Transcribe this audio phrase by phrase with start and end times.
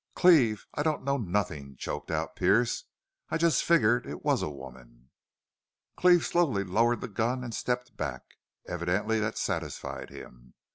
[0.15, 2.85] "Cleve I don't know nothin'," choked out Pearce.
[3.29, 5.11] "I jest figgered it was a woman!"
[5.95, 8.23] Cleve slowly lowered the gun and stepped back.
[8.67, 10.55] Evidently that satisfied him.